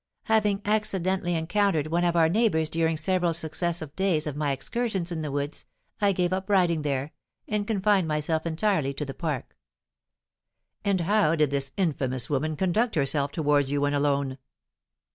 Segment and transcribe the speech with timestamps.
[0.23, 5.21] "Having accidentally encountered one of our neighbours during several successive days of my excursions in
[5.21, 5.67] the woods,
[6.01, 7.11] I gave up riding there,
[7.47, 9.55] and confined myself entirely to the park."
[10.83, 14.39] "And how did this infamous woman conduct herself towards you when alone?"